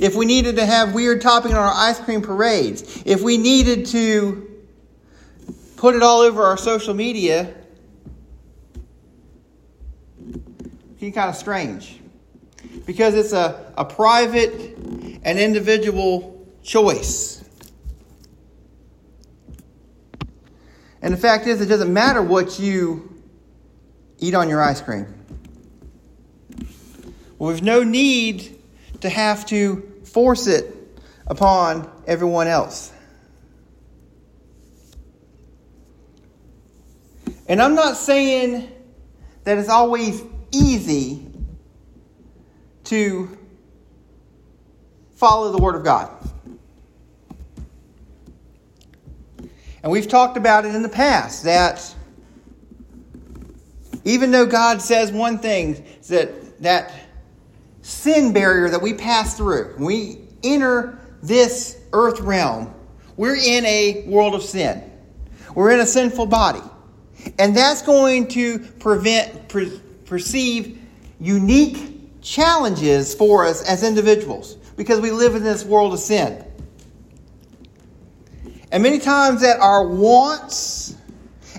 [0.00, 3.84] if we needed to have weird topping on our ice cream parades, if we needed
[3.88, 4.50] to
[5.76, 7.54] put it all over our social media,
[10.98, 12.00] it's kind of strange.
[12.86, 14.78] Because it's a, a private
[15.24, 17.45] and individual choice.
[21.06, 23.22] And the fact is, it doesn't matter what you
[24.18, 25.06] eat on your ice cream.
[27.38, 28.58] Well, there's no need
[29.02, 30.74] to have to force it
[31.28, 32.92] upon everyone else.
[37.48, 38.68] And I'm not saying
[39.44, 41.24] that it's always easy
[42.82, 43.38] to
[45.14, 46.10] follow the Word of God.
[49.86, 51.94] And we've talked about it in the past that
[54.04, 56.92] even though God says one thing, that, that
[57.82, 59.76] sin barrier that we pass through.
[59.78, 62.74] We enter this earth realm,
[63.16, 64.82] we're in a world of sin.
[65.54, 66.62] We're in a sinful body.
[67.38, 69.70] And that's going to prevent, per,
[70.04, 70.82] perceive
[71.20, 76.44] unique challenges for us as individuals because we live in this world of sin.
[78.72, 80.96] And many times that our wants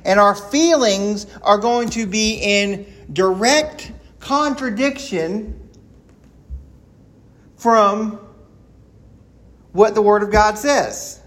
[0.03, 5.69] and our feelings are going to be in direct contradiction
[7.55, 8.19] from
[9.71, 11.21] what the Word of God says.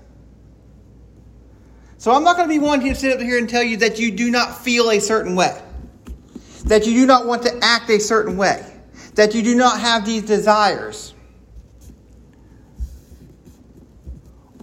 [1.99, 3.99] So I'm not going to be one to sit up here and tell you that
[3.99, 5.61] you do not feel a certain way,
[6.65, 8.65] that you do not want to act a certain way,
[9.15, 11.15] that you do not have these desires,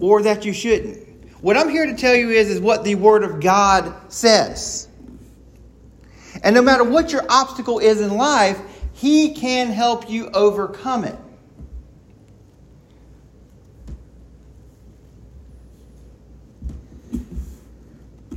[0.00, 1.07] or that you shouldn't.
[1.40, 4.88] What I'm here to tell you is, is what the Word of God says.
[6.42, 8.60] And no matter what your obstacle is in life,
[8.92, 11.16] He can help you overcome it.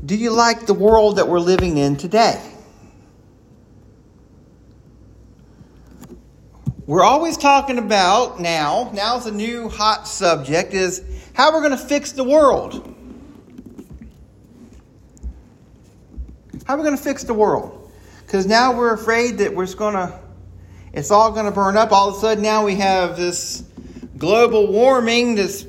[0.06, 2.42] Do you like the world that we're living in today?
[6.86, 11.78] We're always talking about now, now's a new hot subject, is how we're going to
[11.78, 12.96] fix the world.
[16.66, 17.92] How are we going to fix the world?
[18.26, 20.20] Because now we're afraid that we're going to,
[20.94, 21.92] it's all going to burn up.
[21.92, 23.64] All of a sudden, now we have this
[24.18, 25.64] global warming that's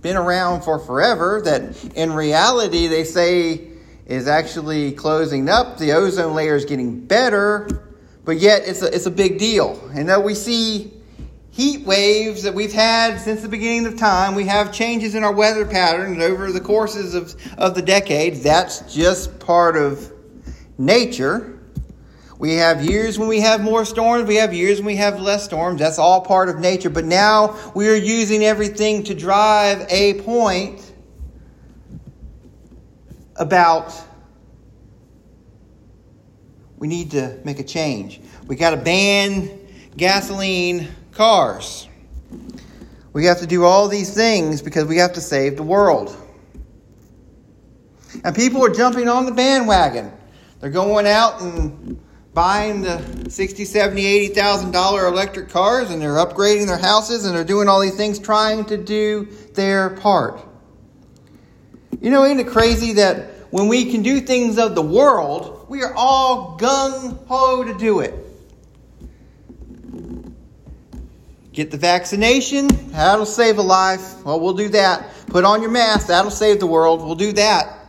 [0.00, 3.68] been around for forever, that in reality they say
[4.06, 5.78] is actually closing up.
[5.78, 7.68] The ozone layer is getting better,
[8.24, 9.78] but yet it's a, it's a big deal.
[9.94, 10.92] And though we see
[11.58, 15.32] heat waves that we've had since the beginning of time, we have changes in our
[15.32, 18.44] weather patterns over the courses of, of the decades.
[18.44, 20.12] That's just part of
[20.78, 21.58] nature.
[22.38, 25.44] We have years when we have more storms, we have years when we have less
[25.44, 25.80] storms.
[25.80, 26.90] That's all part of nature.
[26.90, 30.92] But now we are using everything to drive a point
[33.34, 33.92] about
[36.76, 38.20] we need to make a change.
[38.46, 39.58] We got to ban
[39.96, 40.86] gasoline
[41.18, 41.88] cars.
[43.12, 46.16] We have to do all these things because we have to save the world.
[48.22, 50.12] And people are jumping on the bandwagon.
[50.60, 52.00] They're going out and
[52.34, 57.42] buying the 60, 70, 80,000 dollar electric cars and they're upgrading their houses and they're
[57.42, 60.40] doing all these things trying to do their part.
[62.00, 65.82] You know, ain't it crazy that when we can do things of the world, we
[65.82, 68.27] are all gung ho to do it.
[71.58, 74.24] Get the vaccination, that'll save a life.
[74.24, 75.12] Well, we'll do that.
[75.26, 77.04] Put on your mask, that'll save the world.
[77.04, 77.84] We'll do that.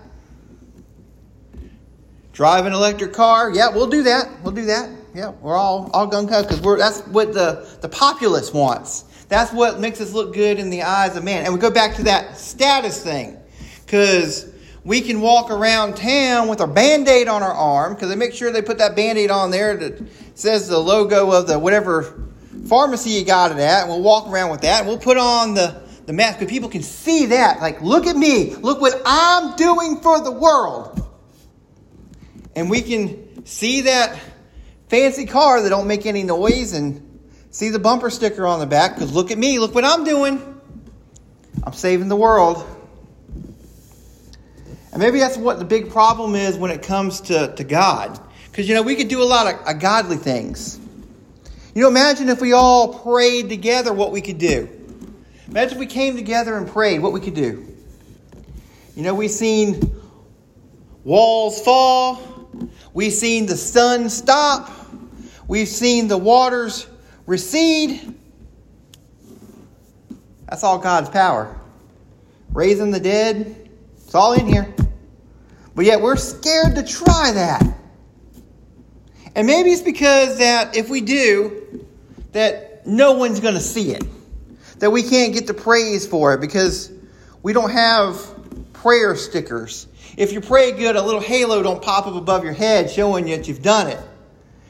[2.34, 3.52] Drive an electric car.
[3.54, 4.28] Yeah, we'll do that.
[4.42, 4.90] We'll do that.
[5.14, 9.04] Yeah, we're all all gung ho because we're that's what the the populace wants.
[9.28, 11.46] That's what makes us look good in the eyes of man.
[11.46, 13.38] And we go back to that status thing
[13.86, 14.52] because
[14.84, 18.52] we can walk around town with our band-aid on our arm because they make sure
[18.52, 22.29] they put that band-aid on there that says the logo of the whatever
[22.68, 25.54] pharmacy you got it at and we'll walk around with that and we'll put on
[25.54, 29.56] the, the mask but people can see that like look at me look what i'm
[29.56, 31.06] doing for the world
[32.56, 34.20] and we can see that
[34.90, 37.06] fancy car that don't make any noise and
[37.52, 40.62] see the bumper sticker on the back because look at me, look what I'm doing.
[41.64, 42.66] I'm saving the world.
[44.92, 48.20] And maybe that's what the big problem is when it comes to, to God.
[48.50, 50.80] Because, you know, we could do a lot of uh, godly things.
[51.80, 54.68] You know, imagine if we all prayed together what we could do.
[55.48, 57.74] Imagine if we came together and prayed what we could do.
[58.98, 59.98] You know, we've seen
[61.06, 62.50] walls fall,
[62.94, 64.70] We've seen the sun stop.
[65.48, 66.86] We've seen the waters
[67.26, 68.14] recede.
[70.50, 71.58] That's all God's power.
[72.52, 74.76] Raising the dead, it's all in here.
[75.76, 77.79] But yet we're scared to try that.
[79.36, 81.86] And maybe it's because that if we do,
[82.32, 84.04] that no one's going to see it.
[84.80, 86.92] That we can't get the praise for it because
[87.44, 89.88] we don't have prayer stickers
[90.20, 93.38] if you pray good, a little halo don't pop up above your head showing you
[93.38, 94.00] that you've done it.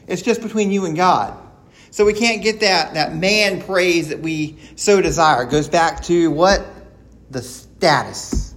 [0.06, 1.36] It's just between you and God.
[1.90, 5.42] So we can't get that, that man praise that we so desire.
[5.42, 6.64] It goes back to what?
[7.30, 8.49] The status.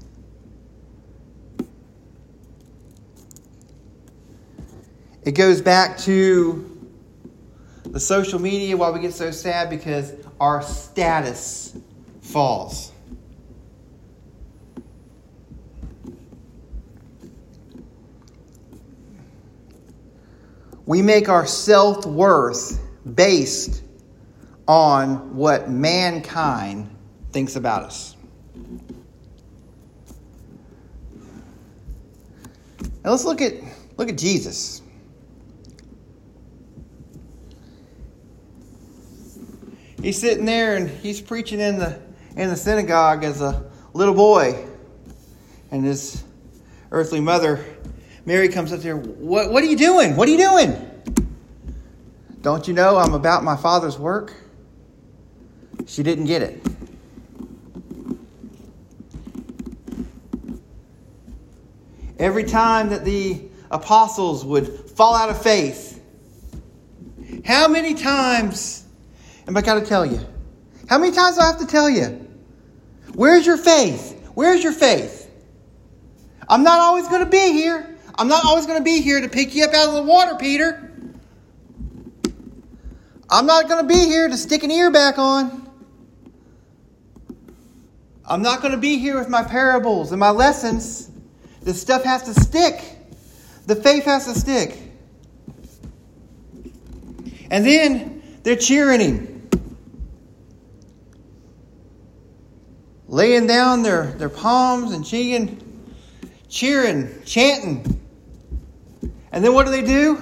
[5.25, 6.69] It goes back to
[7.85, 11.77] the social media why we get so sad because our status
[12.21, 12.91] falls.
[20.85, 22.81] We make our self worth
[23.15, 23.81] based
[24.67, 26.93] on what mankind
[27.31, 28.17] thinks about us.
[33.03, 33.53] Now let's look at
[33.97, 34.82] look at Jesus.
[40.03, 41.99] He's sitting there and he's preaching in the
[42.35, 44.67] in the synagogue as a little boy.
[45.71, 46.23] And his
[46.91, 47.65] earthly mother
[48.25, 50.15] Mary comes up there, what, what are you doing?
[50.15, 50.89] What are you doing?
[52.41, 54.33] Don't you know I'm about my father's work?
[55.85, 56.61] She didn't get it.
[62.17, 66.01] Every time that the apostles would fall out of faith,
[67.43, 68.82] how many times
[69.47, 70.19] am I got to tell you?
[70.87, 72.27] How many times do I have to tell you?
[73.13, 74.29] Where's your faith?
[74.33, 75.29] Where's your faith?
[76.49, 77.97] I'm not always going to be here.
[78.15, 80.35] I'm not always going to be here to pick you up out of the water,
[80.35, 80.91] Peter.
[83.29, 85.67] I'm not going to be here to stick an ear back on.
[88.25, 91.09] I'm not going to be here with my parables and my lessons.
[91.61, 92.83] This stuff has to stick.
[93.65, 94.77] The faith has to stick.
[97.49, 99.32] And then they're cheering him.
[103.13, 105.61] Laying down their, their palms and cheering,
[106.49, 108.01] cheering, chanting.
[109.31, 110.19] And then what do they do?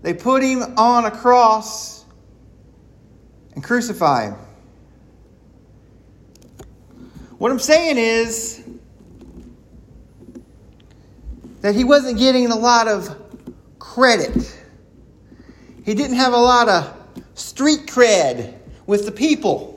[0.00, 2.06] they put him on a cross
[3.54, 4.36] and crucify him.
[7.36, 8.62] What I'm saying is
[11.60, 13.14] that he wasn't getting a lot of
[13.78, 14.56] credit.
[15.84, 16.96] He didn't have a lot of
[17.34, 18.54] street cred
[18.86, 19.69] with the people.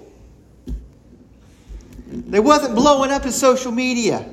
[2.33, 4.27] They wasn't blowing up his social media.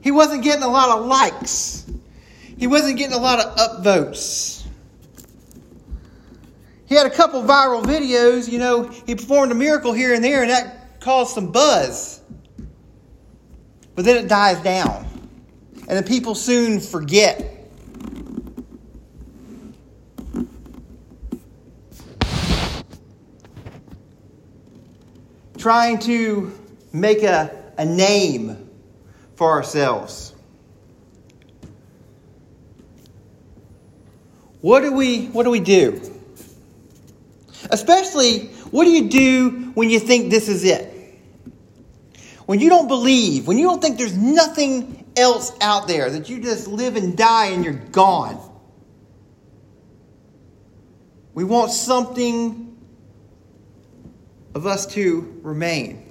[0.00, 1.88] He wasn't getting a lot of likes.
[2.58, 4.66] He wasn't getting a lot of upvotes.
[6.86, 10.42] He had a couple viral videos, you know, he performed a miracle here and there,
[10.42, 12.20] and that caused some buzz.
[13.94, 15.06] But then it dies down.
[15.86, 17.64] And the people soon forget.
[25.56, 26.58] Trying to
[26.92, 28.68] make a, a name
[29.36, 30.34] for ourselves.
[34.60, 36.00] What do we what do we do?
[37.70, 40.88] Especially what do you do when you think this is it?
[42.46, 46.40] When you don't believe, when you don't think there's nothing else out there, that you
[46.40, 48.40] just live and die and you're gone.
[51.34, 52.76] We want something
[54.54, 56.01] of us to remain.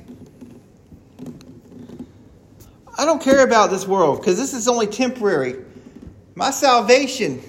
[2.98, 5.56] I don't care about this world because this is only temporary.
[6.36, 7.42] My salvation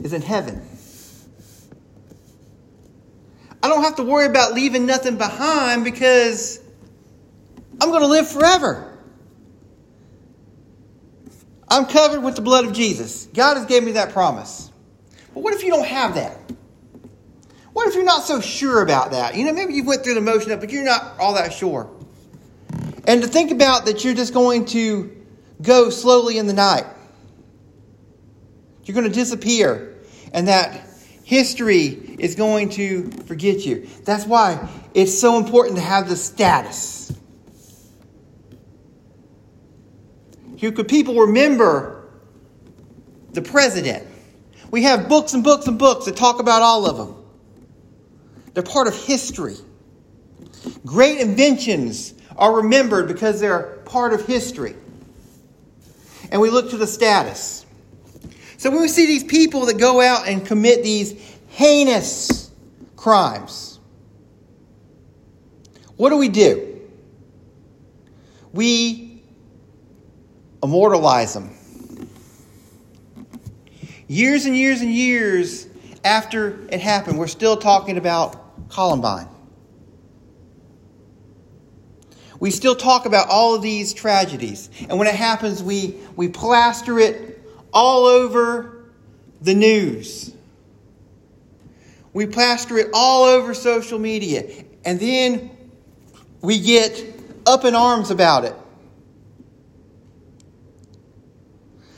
[0.00, 0.62] is in heaven.
[3.62, 6.60] I don't have to worry about leaving nothing behind because
[7.80, 8.96] I'm going to live forever.
[11.68, 13.26] I'm covered with the blood of Jesus.
[13.34, 14.70] God has given me that promise.
[15.34, 16.38] But what if you don't have that?
[17.72, 19.34] What if you're not so sure about that?
[19.34, 21.90] You know, maybe you went through the motion of, but you're not all that sure.
[23.06, 25.24] And to think about that you're just going to
[25.62, 26.84] go slowly in the night.
[28.84, 29.94] You're going to disappear.
[30.32, 30.86] And that
[31.24, 33.88] history is going to forget you.
[34.04, 37.12] That's why it's so important to have the status.
[40.56, 42.08] Here could people remember
[43.32, 44.06] the president?
[44.70, 47.24] We have books and books and books that talk about all of them.
[48.54, 49.56] They're part of history.
[50.84, 54.76] Great inventions are remembered because they're part of history.
[56.30, 57.64] And we look to the status.
[58.58, 61.12] So when we see these people that go out and commit these
[61.48, 62.50] heinous
[62.96, 63.78] crimes,
[65.96, 66.80] what do we do?
[68.52, 69.22] We
[70.62, 71.54] immortalize them.
[74.08, 75.68] Years and years and years
[76.04, 79.28] after it happened, we're still talking about Columbine.
[82.38, 84.68] We still talk about all of these tragedies.
[84.88, 88.84] And when it happens, we, we plaster it all over
[89.40, 90.34] the news.
[92.12, 94.50] We plaster it all over social media.
[94.84, 95.50] And then
[96.40, 97.04] we get
[97.46, 98.54] up in arms about it.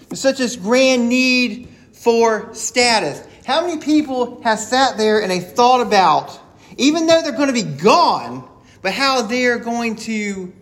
[0.09, 3.23] There's such a grand need for status.
[3.47, 6.41] How many people have sat there and they thought about
[6.79, 8.49] even though they're going to be gone,
[8.83, 10.53] but how they're going to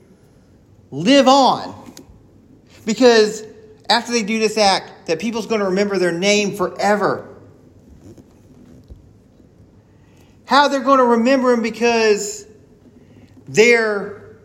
[0.90, 1.94] live on.
[2.84, 3.42] Because
[3.88, 7.28] after they do this act, that people's going to remember their name forever.
[10.44, 12.46] How they're going to remember them because
[13.48, 14.36] they're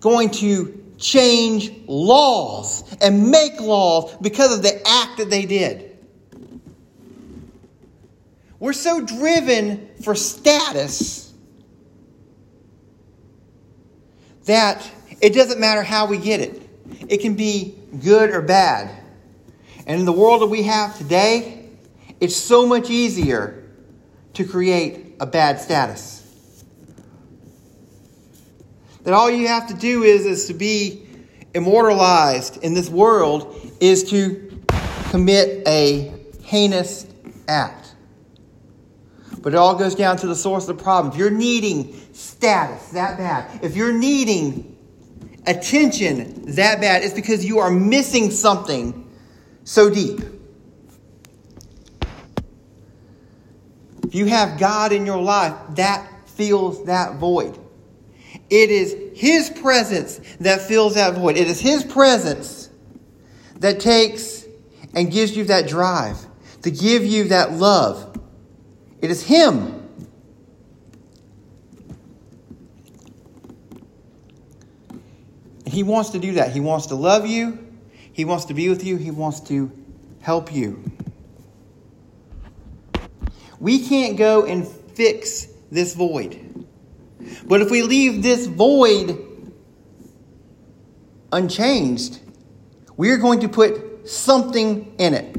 [0.00, 5.98] going to change laws and make laws because of the act that they did.
[8.58, 11.29] We're so driven for status
[14.44, 14.88] that
[15.20, 16.62] it doesn't matter how we get it.
[17.08, 18.90] It can be good or bad.
[19.86, 21.68] And in the world that we have today,
[22.20, 23.68] it's so much easier
[24.34, 26.16] to create a bad status.
[29.02, 31.06] That all you have to do is, is to be
[31.54, 34.62] immortalized in this world is to
[35.10, 36.12] commit a
[36.44, 37.06] heinous
[37.48, 37.94] act.
[39.40, 41.12] But it all goes down to the source of the problem.
[41.12, 44.76] If you're needing status that bad, if you're needing
[45.46, 49.10] attention that bad, it's because you are missing something
[49.64, 50.20] so deep.
[54.04, 57.58] If you have God in your life, that fills that void.
[58.48, 61.36] It is His presence that fills that void.
[61.36, 62.68] It is His presence
[63.56, 64.44] that takes
[64.94, 66.18] and gives you that drive,
[66.62, 68.18] to give you that love,
[69.00, 69.79] it is Him.
[75.70, 76.52] He wants to do that.
[76.52, 77.58] He wants to love you,
[78.12, 79.70] He wants to be with you, He wants to
[80.20, 80.82] help you.
[83.58, 86.66] We can't go and fix this void.
[87.44, 89.52] But if we leave this void
[91.30, 92.18] unchanged,
[92.96, 95.36] we are going to put something in it.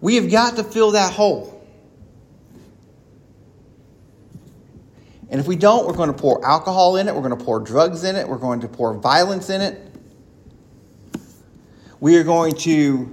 [0.00, 1.55] We have got to fill that hole.
[5.36, 7.60] And if we don't, we're going to pour alcohol in it, we're going to pour
[7.60, 9.78] drugs in it, we're going to pour violence in it.
[12.00, 13.10] We are going to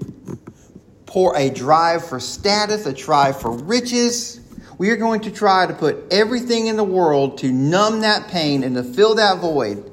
[1.05, 4.39] pour a drive for status, a drive for riches.
[4.78, 8.63] We are going to try to put everything in the world to numb that pain
[8.63, 9.91] and to fill that void.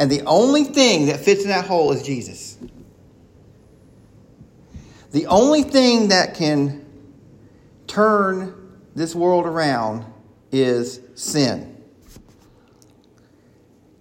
[0.00, 2.56] And the only thing that fits in that hole is Jesus.
[5.12, 6.86] The only thing that can
[7.86, 10.06] turn this world around
[10.50, 11.82] is sin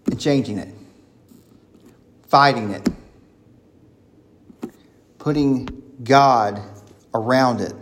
[0.05, 0.73] and changing it,
[2.27, 2.87] fighting it,
[5.17, 5.67] putting
[6.03, 6.61] God
[7.13, 7.73] around it.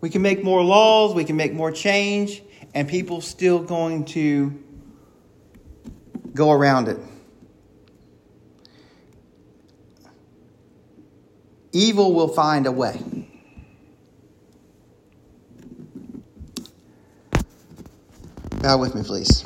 [0.00, 2.42] We can make more laws, we can make more change,
[2.74, 4.52] and people still going to
[6.34, 6.98] go around it.
[11.72, 13.00] Evil will find a way.
[18.62, 19.44] Bow with me, please.